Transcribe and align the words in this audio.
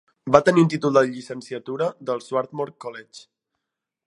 Va 0.35 0.39
obtenir 0.43 0.63
un 0.67 0.71
títol 0.73 0.95
de 0.99 1.03
llicenciatura 1.11 1.91
del 2.09 2.25
Swarthmore 2.31 2.77
College. 2.87 3.27